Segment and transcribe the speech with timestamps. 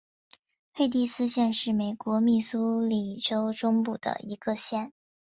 [0.73, 4.91] 佩蒂斯县是美国密苏里州中部的一个县。